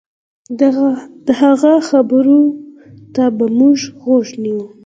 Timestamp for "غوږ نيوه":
4.03-4.65